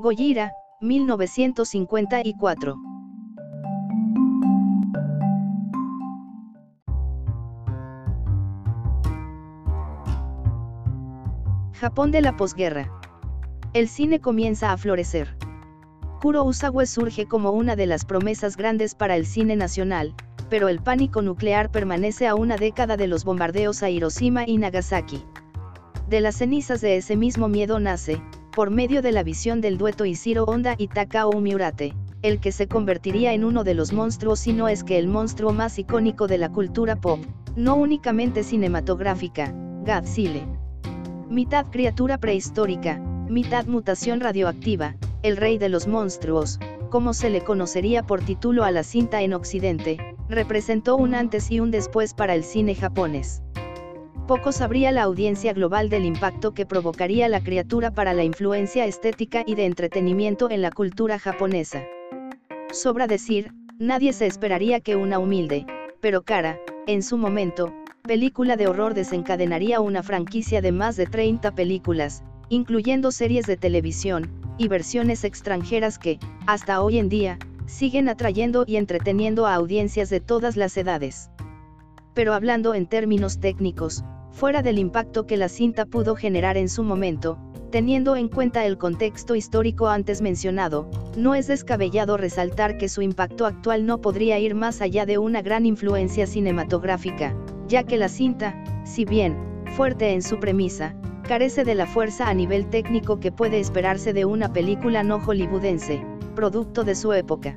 Gojira, 0.00 0.52
1954. 0.80 2.74
Japón 11.74 12.10
de 12.12 12.22
la 12.22 12.34
posguerra. 12.38 12.90
El 13.74 13.88
cine 13.88 14.20
comienza 14.20 14.72
a 14.72 14.78
florecer. 14.78 15.36
Kuro 16.22 16.44
Usawa 16.44 16.86
surge 16.86 17.26
como 17.26 17.50
una 17.50 17.76
de 17.76 17.84
las 17.84 18.06
promesas 18.06 18.56
grandes 18.56 18.94
para 18.94 19.16
el 19.16 19.26
cine 19.26 19.54
nacional, 19.54 20.14
pero 20.48 20.70
el 20.70 20.80
pánico 20.80 21.20
nuclear 21.20 21.70
permanece 21.70 22.26
a 22.26 22.34
una 22.34 22.56
década 22.56 22.96
de 22.96 23.06
los 23.06 23.26
bombardeos 23.26 23.82
a 23.82 23.90
Hiroshima 23.90 24.48
y 24.48 24.56
Nagasaki. 24.56 25.22
De 26.08 26.22
las 26.22 26.36
cenizas 26.36 26.80
de 26.80 26.96
ese 26.96 27.16
mismo 27.16 27.48
miedo 27.48 27.78
nace, 27.80 28.22
por 28.50 28.70
medio 28.70 29.02
de 29.02 29.12
la 29.12 29.22
visión 29.22 29.60
del 29.60 29.78
dueto 29.78 30.04
Ishiro 30.04 30.44
Honda 30.44 30.74
y 30.76 30.88
Takao 30.88 31.40
Miurate, 31.40 31.94
el 32.22 32.40
que 32.40 32.52
se 32.52 32.68
convertiría 32.68 33.32
en 33.32 33.44
uno 33.44 33.64
de 33.64 33.74
los 33.74 33.92
monstruos 33.92 34.40
si 34.40 34.52
no 34.52 34.68
es 34.68 34.84
que 34.84 34.98
el 34.98 35.08
monstruo 35.08 35.52
más 35.52 35.78
icónico 35.78 36.26
de 36.26 36.38
la 36.38 36.50
cultura 36.50 36.96
pop, 36.96 37.20
no 37.56 37.76
únicamente 37.76 38.42
cinematográfica, 38.42 39.52
Godzilla 39.84 40.46
mitad 41.30 41.66
criatura 41.70 42.18
prehistórica, 42.18 42.98
mitad 43.28 43.64
mutación 43.66 44.18
radioactiva, 44.18 44.96
el 45.22 45.36
rey 45.36 45.58
de 45.58 45.68
los 45.68 45.86
monstruos, 45.86 46.58
como 46.90 47.14
se 47.14 47.30
le 47.30 47.42
conocería 47.42 48.02
por 48.02 48.20
título 48.20 48.64
a 48.64 48.72
la 48.72 48.82
cinta 48.82 49.22
en 49.22 49.32
Occidente, 49.32 50.16
representó 50.28 50.96
un 50.96 51.14
antes 51.14 51.52
y 51.52 51.60
un 51.60 51.70
después 51.70 52.14
para 52.14 52.34
el 52.34 52.42
cine 52.42 52.74
japonés. 52.74 53.42
Poco 54.30 54.52
sabría 54.52 54.92
la 54.92 55.02
audiencia 55.02 55.52
global 55.52 55.88
del 55.88 56.04
impacto 56.04 56.54
que 56.54 56.64
provocaría 56.64 57.28
la 57.28 57.42
criatura 57.42 57.90
para 57.90 58.14
la 58.14 58.22
influencia 58.22 58.84
estética 58.84 59.42
y 59.44 59.56
de 59.56 59.66
entretenimiento 59.66 60.48
en 60.50 60.62
la 60.62 60.70
cultura 60.70 61.18
japonesa. 61.18 61.82
Sobra 62.70 63.08
decir, 63.08 63.52
nadie 63.80 64.12
se 64.12 64.26
esperaría 64.26 64.78
que 64.78 64.94
una 64.94 65.18
humilde, 65.18 65.66
pero 66.00 66.22
cara, 66.22 66.60
en 66.86 67.02
su 67.02 67.16
momento, 67.16 67.74
película 68.04 68.56
de 68.56 68.68
horror 68.68 68.94
desencadenaría 68.94 69.80
una 69.80 70.04
franquicia 70.04 70.60
de 70.60 70.70
más 70.70 70.96
de 70.96 71.06
30 71.06 71.50
películas, 71.56 72.22
incluyendo 72.50 73.10
series 73.10 73.46
de 73.46 73.56
televisión, 73.56 74.30
y 74.58 74.68
versiones 74.68 75.24
extranjeras 75.24 75.98
que, 75.98 76.20
hasta 76.46 76.82
hoy 76.82 77.00
en 77.00 77.08
día, 77.08 77.36
siguen 77.66 78.08
atrayendo 78.08 78.62
y 78.64 78.76
entreteniendo 78.76 79.46
a 79.46 79.56
audiencias 79.56 80.08
de 80.08 80.20
todas 80.20 80.56
las 80.56 80.76
edades. 80.76 81.30
Pero 82.14 82.32
hablando 82.32 82.74
en 82.74 82.86
términos 82.86 83.40
técnicos, 83.40 84.04
fuera 84.32 84.62
del 84.62 84.78
impacto 84.78 85.26
que 85.26 85.36
la 85.36 85.48
cinta 85.48 85.86
pudo 85.86 86.14
generar 86.16 86.56
en 86.56 86.68
su 86.68 86.82
momento, 86.82 87.38
teniendo 87.70 88.16
en 88.16 88.28
cuenta 88.28 88.64
el 88.66 88.78
contexto 88.78 89.34
histórico 89.34 89.88
antes 89.88 90.22
mencionado, 90.22 90.88
no 91.16 91.34
es 91.34 91.46
descabellado 91.46 92.16
resaltar 92.16 92.78
que 92.78 92.88
su 92.88 93.02
impacto 93.02 93.46
actual 93.46 93.86
no 93.86 94.00
podría 94.00 94.38
ir 94.38 94.54
más 94.54 94.80
allá 94.80 95.06
de 95.06 95.18
una 95.18 95.42
gran 95.42 95.66
influencia 95.66 96.26
cinematográfica, 96.26 97.34
ya 97.68 97.84
que 97.84 97.96
la 97.96 98.08
cinta, 98.08 98.62
si 98.84 99.04
bien, 99.04 99.36
fuerte 99.76 100.12
en 100.12 100.22
su 100.22 100.40
premisa, 100.40 100.94
carece 101.22 101.64
de 101.64 101.76
la 101.76 101.86
fuerza 101.86 102.28
a 102.28 102.34
nivel 102.34 102.68
técnico 102.70 103.20
que 103.20 103.30
puede 103.30 103.60
esperarse 103.60 104.12
de 104.12 104.24
una 104.24 104.52
película 104.52 105.04
no 105.04 105.20
hollywoodense, 105.20 106.04
producto 106.34 106.82
de 106.82 106.96
su 106.96 107.12
época. 107.12 107.56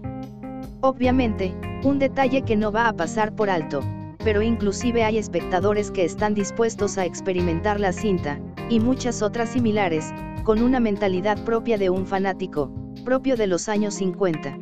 Obviamente, 0.82 1.56
un 1.84 1.98
detalle 1.98 2.44
que 2.44 2.56
no 2.56 2.72
va 2.72 2.88
a 2.88 2.94
pasar 2.94 3.36
por 3.36 3.50
alto, 3.50 3.82
pero 4.24 4.42
inclusive 4.42 5.04
hay 5.04 5.18
espectadores 5.18 5.92
que 5.92 6.06
están 6.06 6.34
dispuestos 6.34 6.98
a 6.98 7.06
experimentar 7.06 7.80
la 7.80 7.92
cinta, 7.92 8.40
y 8.70 8.80
muchas 8.80 9.22
otras 9.22 9.50
similares, 9.50 10.14
con 10.44 10.62
una 10.62 10.80
mentalidad 10.80 11.44
propia 11.46 11.78
de 11.78 11.90
un 11.90 12.06
fanático, 12.06 12.72
propio 13.06 13.36
de 13.36 13.48
los 13.48 13.70
años 13.70 13.96
50. 13.96 14.58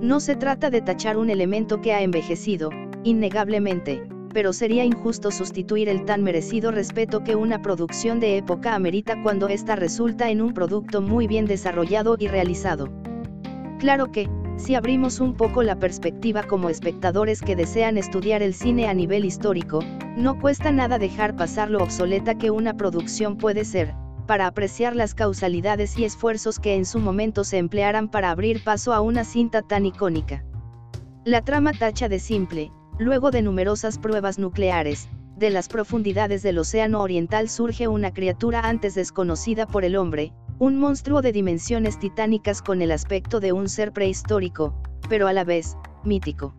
No 0.00 0.20
se 0.20 0.36
trata 0.36 0.70
de 0.70 0.82
tachar 0.82 1.16
un 1.16 1.30
elemento 1.30 1.80
que 1.80 1.92
ha 1.92 2.02
envejecido, 2.02 2.70
innegablemente, 3.04 4.06
pero 4.34 4.52
sería 4.52 4.84
injusto 4.84 5.30
sustituir 5.30 5.88
el 5.88 6.04
tan 6.04 6.22
merecido 6.22 6.72
respeto 6.72 7.22
que 7.22 7.36
una 7.36 7.62
producción 7.62 8.18
de 8.18 8.36
época 8.36 8.74
amerita 8.74 9.22
cuando 9.22 9.48
ésta 9.48 9.76
resulta 9.76 10.28
en 10.28 10.42
un 10.42 10.52
producto 10.52 11.00
muy 11.00 11.26
bien 11.26 11.46
desarrollado 11.46 12.16
y 12.18 12.26
realizado. 12.26 12.88
Claro 13.78 14.10
que, 14.10 14.28
si 14.56 14.74
abrimos 14.74 15.20
un 15.20 15.34
poco 15.34 15.62
la 15.62 15.78
perspectiva 15.78 16.42
como 16.42 16.68
espectadores 16.68 17.40
que 17.40 17.56
desean 17.56 17.98
estudiar 17.98 18.42
el 18.42 18.54
cine 18.54 18.88
a 18.88 18.94
nivel 18.94 19.24
histórico, 19.24 19.80
no 20.16 20.38
cuesta 20.40 20.72
nada 20.72 20.98
dejar 20.98 21.36
pasar 21.36 21.70
lo 21.70 21.82
obsoleta 21.82 22.36
que 22.36 22.50
una 22.50 22.76
producción 22.76 23.36
puede 23.36 23.64
ser, 23.64 23.94
para 24.26 24.46
apreciar 24.46 24.96
las 24.96 25.14
causalidades 25.14 25.98
y 25.98 26.04
esfuerzos 26.04 26.58
que 26.58 26.74
en 26.74 26.84
su 26.84 26.98
momento 26.98 27.44
se 27.44 27.58
emplearan 27.58 28.08
para 28.08 28.30
abrir 28.30 28.62
paso 28.64 28.92
a 28.92 29.00
una 29.00 29.24
cinta 29.24 29.62
tan 29.62 29.86
icónica. 29.86 30.44
La 31.24 31.42
trama 31.42 31.72
tacha 31.72 32.08
de 32.08 32.18
simple, 32.18 32.70
Luego 32.98 33.32
de 33.32 33.42
numerosas 33.42 33.98
pruebas 33.98 34.38
nucleares, 34.38 35.08
de 35.36 35.50
las 35.50 35.66
profundidades 35.66 36.44
del 36.44 36.58
Océano 36.58 37.00
Oriental 37.00 37.48
surge 37.48 37.88
una 37.88 38.12
criatura 38.12 38.60
antes 38.60 38.94
desconocida 38.94 39.66
por 39.66 39.84
el 39.84 39.96
hombre, 39.96 40.32
un 40.58 40.78
monstruo 40.78 41.20
de 41.20 41.32
dimensiones 41.32 41.98
titánicas 41.98 42.62
con 42.62 42.80
el 42.80 42.92
aspecto 42.92 43.40
de 43.40 43.52
un 43.52 43.68
ser 43.68 43.92
prehistórico, 43.92 44.74
pero 45.08 45.26
a 45.26 45.32
la 45.32 45.44
vez, 45.44 45.76
mítico. 46.04 46.54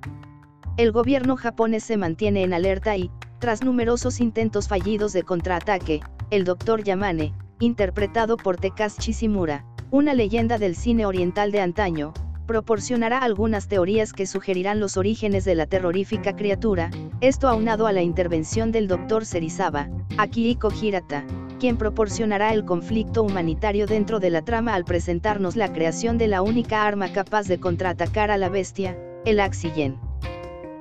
El 0.78 0.92
gobierno 0.92 1.38
japonés 1.38 1.84
se 1.84 1.96
mantiene 1.96 2.44
en 2.44 2.54
alerta 2.54 2.98
y, 2.98 3.10
tras 3.40 3.64
numerosos 3.64 4.20
intentos 4.20 4.68
fallidos 4.68 5.14
de 5.14 5.24
contraataque, 5.24 6.02
el 6.30 6.44
Dr. 6.44 6.84
Yamane, 6.84 7.34
interpretado 7.60 8.36
por 8.36 8.58
Tekashi 8.58 9.14
Shimura, 9.14 9.66
una 9.92 10.14
leyenda 10.14 10.58
del 10.58 10.76
cine 10.76 11.06
oriental 11.06 11.52
de 11.54 11.62
antaño, 11.62 12.14
proporcionará 12.46 13.20
algunas 13.20 13.68
teorías 13.68 14.12
que 14.12 14.28
sugerirán 14.28 14.80
los 14.80 14.98
orígenes 14.98 15.46
de 15.46 15.56
la 15.56 15.68
terrorífica 15.68 16.36
criatura, 16.36 16.92
esto 17.22 17.48
aunado 17.48 17.88
a 17.88 17.94
la 17.94 18.02
intervención 18.02 18.72
del 18.72 18.88
Dr. 18.88 19.26
Serizawa, 19.26 19.90
Akihiko 20.18 20.70
Hirata, 20.72 21.26
proporcionará 21.74 22.54
el 22.54 22.64
conflicto 22.64 23.24
humanitario 23.24 23.88
dentro 23.88 24.20
de 24.20 24.30
la 24.30 24.44
trama 24.44 24.76
al 24.76 24.86
presentarnos 24.86 25.56
la 25.56 25.74
creación 25.74 26.20
de 26.20 26.28
la 26.28 26.44
única 26.44 26.86
arma 26.86 27.12
capaz 27.12 27.48
de 27.48 27.60
contraatacar 27.60 28.30
a 28.30 28.38
la 28.38 28.50
bestia, 28.50 28.98
el 29.26 29.40
Axigen. 29.40 29.98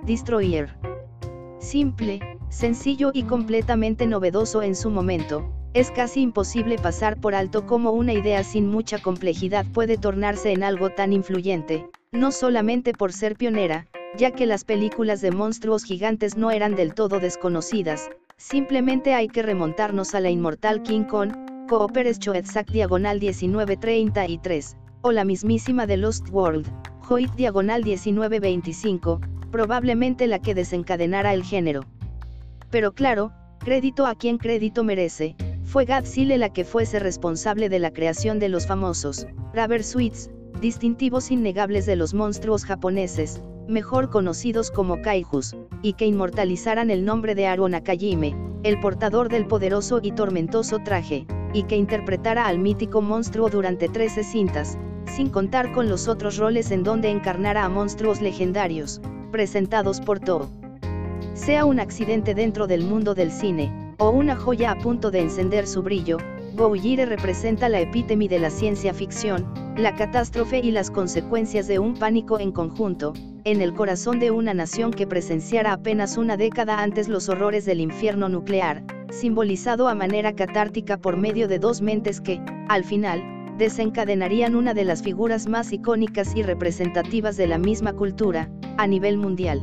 Destroyer. 0.05 0.77
Simple, 1.59 2.21
sencillo 2.51 3.11
y 3.15 3.23
completamente 3.23 4.07
novedoso 4.07 4.63
en 4.63 4.75
su 4.75 4.91
momento, 4.91 5.51
es 5.73 5.91
casi 5.91 6.21
imposible 6.21 6.77
pasar 6.77 7.19
por 7.19 7.35
alto 7.35 7.67
cómo 7.67 7.91
una 7.93 8.13
idea 8.13 8.45
sin 8.45 8.69
mucha 8.69 8.99
complejidad 8.99 9.65
puede 9.73 9.97
tornarse 9.97 10.53
en 10.53 10.63
algo 10.63 10.91
tan 10.91 11.13
influyente, 11.13 11.89
no 12.13 12.31
solamente 12.31 12.93
por 12.93 13.13
ser 13.13 13.35
pionera, 13.37 13.89
ya 14.17 14.31
que 14.31 14.47
las 14.47 14.65
películas 14.65 15.21
de 15.21 15.31
monstruos 15.31 15.85
gigantes 15.85 16.37
no 16.37 16.51
eran 16.51 16.77
del 16.77 16.95
todo 16.95 17.19
desconocidas, 17.19 18.11
simplemente 18.37 19.15
hay 19.15 19.29
que 19.29 19.43
remontarnos 19.43 20.15
a 20.15 20.21
la 20.21 20.31
inmortal 20.31 20.83
King 20.83 21.05
Kong, 21.05 21.33
Cooper 21.69 22.07
Exact 22.07 22.71
diagonal 22.71 23.19
1933, 23.19 24.77
o 25.03 25.13
la 25.13 25.25
mismísima 25.25 25.87
The 25.87 25.97
Lost 25.97 26.29
World, 26.31 26.67
Hoyt 27.09 27.33
diagonal 27.35 27.83
1925, 27.85 29.21
probablemente 29.51 30.27
la 30.27 30.39
que 30.39 30.55
desencadenara 30.55 31.33
el 31.33 31.43
género. 31.43 31.83
Pero 32.71 32.93
claro, 32.93 33.33
crédito 33.61 34.07
a 34.07 34.15
quien 34.15 34.39
crédito 34.39 34.85
merece, 34.85 35.37
fue 35.65 35.85
Godzilla 35.87 36.37
la 36.37 36.53
que 36.53 36.65
fuese 36.65 36.99
responsable 36.99 37.69
de 37.69 37.79
la 37.79 37.93
creación 37.93 38.39
de 38.39 38.49
los 38.49 38.67
famosos 38.67 39.27
Rubber 39.55 39.83
Suits, 39.83 40.31
distintivos 40.61 41.31
innegables 41.31 41.87
de 41.87 41.97
los 41.97 42.15
monstruos 42.15 42.65
japoneses, 42.65 43.43
mejor 43.69 44.11
conocidos 44.11 44.71
como 44.71 45.01
kaijus, 45.03 45.57
y 45.83 45.95
que 45.95 46.07
inmortalizaran 46.07 46.91
el 46.91 47.05
nombre 47.05 47.35
de 47.35 47.47
Aaron 47.47 47.73
Nakajime, 47.73 48.37
el 48.63 48.81
portador 48.81 49.29
del 49.29 49.47
poderoso 49.47 50.01
y 50.03 50.13
tormentoso 50.13 50.79
traje, 50.79 51.27
y 51.53 51.65
que 51.65 51.77
interpretara 51.77 52.47
al 52.47 52.59
mítico 52.59 53.01
monstruo 53.01 53.49
durante 53.49 53.89
13 53.89 54.25
cintas, 54.25 54.79
sin 55.07 55.31
contar 55.31 55.73
con 55.73 55.89
los 55.89 56.09
otros 56.09 56.37
roles 56.39 56.71
en 56.71 56.83
donde 56.83 57.11
encarnara 57.11 57.65
a 57.65 57.69
monstruos 57.69 58.21
legendarios, 58.21 59.01
presentados 59.31 60.01
por 60.01 60.21
Toho. 60.21 60.49
Sea 61.35 61.65
un 61.65 61.81
accidente 61.81 62.35
dentro 62.35 62.67
del 62.67 62.85
mundo 62.85 63.15
del 63.15 63.31
cine, 63.31 63.95
o 63.99 64.11
una 64.11 64.37
joya 64.37 64.73
a 64.73 64.79
punto 64.79 65.11
de 65.11 65.21
encender 65.21 65.67
su 65.67 65.83
brillo, 65.83 66.19
Gouire 66.55 67.07
representa 67.07 67.69
la 67.69 67.81
epítome 67.81 68.29
de 68.29 68.39
la 68.39 68.51
ciencia 68.51 68.95
ficción, 68.95 69.45
la 69.77 69.97
catástrofe 69.97 70.61
y 70.61 70.71
las 70.71 70.91
consecuencias 70.91 71.67
de 71.67 71.81
un 71.81 71.95
pánico 71.95 72.39
en 72.39 72.53
conjunto, 72.53 73.13
en 73.43 73.61
el 73.61 73.75
corazón 73.75 74.21
de 74.21 74.31
una 74.31 74.55
nación 74.55 74.93
que 74.93 75.07
presenciara 75.07 75.73
apenas 75.73 76.17
una 76.17 76.37
década 76.37 76.81
antes 76.81 77.09
los 77.09 77.29
horrores 77.29 77.65
del 77.65 77.81
infierno 77.81 78.29
nuclear, 78.29 78.85
simbolizado 79.11 79.89
a 79.89 79.97
manera 79.97 80.33
catártica 80.33 80.97
por 80.97 81.17
medio 81.17 81.49
de 81.49 81.59
dos 81.59 81.83
mentes 81.83 82.21
que, 82.21 82.41
al 82.69 82.85
final, 82.85 83.21
desencadenarían 83.59 84.55
una 84.55 84.75
de 84.75 84.85
las 84.85 85.03
figuras 85.03 85.49
más 85.49 85.73
icónicas 85.73 86.37
y 86.37 86.43
representativas 86.43 87.37
de 87.37 87.49
la 87.49 87.59
misma 87.59 87.95
cultura, 87.95 88.49
a 88.77 88.87
nivel 88.87 89.17
mundial. 89.17 89.61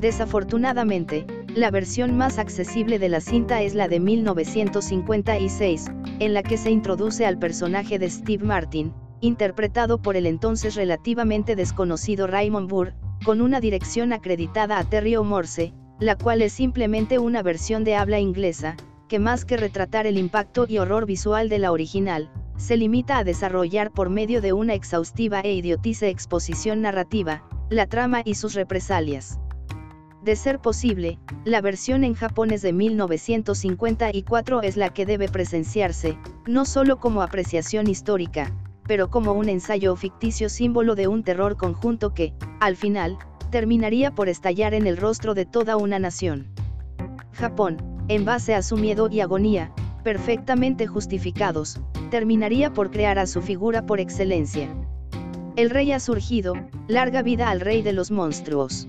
Desafortunadamente, 0.00 1.26
la 1.54 1.70
versión 1.70 2.16
más 2.16 2.38
accesible 2.38 2.98
de 2.98 3.08
la 3.08 3.20
cinta 3.20 3.62
es 3.62 3.74
la 3.74 3.86
de 3.86 4.00
1956, 4.00 5.92
en 6.18 6.34
la 6.34 6.42
que 6.42 6.56
se 6.56 6.72
introduce 6.72 7.24
al 7.24 7.38
personaje 7.38 8.00
de 8.00 8.10
Steve 8.10 8.44
Martin, 8.44 8.92
interpretado 9.22 10.02
por 10.02 10.16
el 10.16 10.26
entonces 10.26 10.74
relativamente 10.74 11.56
desconocido 11.56 12.26
Raymond 12.26 12.68
Burr, 12.68 12.92
con 13.24 13.40
una 13.40 13.60
dirección 13.60 14.12
acreditada 14.12 14.78
a 14.78 14.84
Terry 14.84 15.14
O'Morse, 15.16 15.72
la 16.00 16.18
cual 16.18 16.42
es 16.42 16.52
simplemente 16.52 17.20
una 17.20 17.40
versión 17.42 17.84
de 17.84 17.94
habla 17.94 18.18
inglesa, 18.18 18.76
que 19.08 19.20
más 19.20 19.44
que 19.44 19.56
retratar 19.56 20.08
el 20.08 20.18
impacto 20.18 20.66
y 20.68 20.78
horror 20.78 21.06
visual 21.06 21.48
de 21.48 21.60
la 21.60 21.70
original, 21.70 22.32
se 22.56 22.76
limita 22.76 23.18
a 23.18 23.24
desarrollar 23.24 23.92
por 23.92 24.10
medio 24.10 24.40
de 24.40 24.52
una 24.52 24.74
exhaustiva 24.74 25.40
e 25.40 25.52
idiotice 25.52 26.08
exposición 26.08 26.82
narrativa, 26.82 27.44
la 27.70 27.86
trama 27.86 28.22
y 28.24 28.34
sus 28.34 28.54
represalias. 28.54 29.38
De 30.24 30.34
ser 30.34 30.58
posible, 30.58 31.20
la 31.44 31.60
versión 31.60 32.02
en 32.02 32.14
japonés 32.14 32.62
de 32.62 32.72
1954 32.72 34.62
es 34.62 34.76
la 34.76 34.92
que 34.92 35.06
debe 35.06 35.28
presenciarse, 35.28 36.18
no 36.46 36.64
solo 36.64 36.98
como 36.98 37.22
apreciación 37.22 37.88
histórica, 37.88 38.52
pero 38.86 39.10
como 39.10 39.32
un 39.32 39.48
ensayo 39.48 39.94
ficticio 39.96 40.48
símbolo 40.48 40.94
de 40.94 41.08
un 41.08 41.22
terror 41.22 41.56
conjunto 41.56 42.14
que, 42.14 42.34
al 42.60 42.76
final, 42.76 43.18
terminaría 43.50 44.14
por 44.14 44.28
estallar 44.28 44.74
en 44.74 44.86
el 44.86 44.96
rostro 44.96 45.34
de 45.34 45.46
toda 45.46 45.76
una 45.76 45.98
nación. 45.98 46.48
Japón, 47.32 47.76
en 48.08 48.24
base 48.24 48.54
a 48.54 48.62
su 48.62 48.76
miedo 48.76 49.08
y 49.10 49.20
agonía, 49.20 49.72
perfectamente 50.02 50.86
justificados, 50.86 51.80
terminaría 52.10 52.72
por 52.72 52.90
crear 52.90 53.18
a 53.18 53.26
su 53.26 53.40
figura 53.40 53.86
por 53.86 54.00
excelencia. 54.00 54.68
El 55.56 55.70
rey 55.70 55.92
ha 55.92 56.00
surgido, 56.00 56.54
larga 56.88 57.22
vida 57.22 57.50
al 57.50 57.60
rey 57.60 57.82
de 57.82 57.92
los 57.92 58.10
monstruos. 58.10 58.88